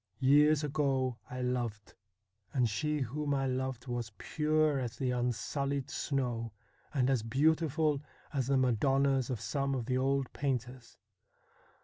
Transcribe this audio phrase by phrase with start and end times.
[0.17, 1.93] Years ago I loved,
[2.53, 6.53] and she whom I loved was pure as the unsullied snow
[6.91, 8.01] and as beautiful
[8.33, 10.97] as the Madonnas of some of the old painters.